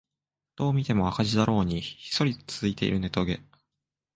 [0.55, 3.39] どう見ても赤字だろうにひっそり続いているネトゲ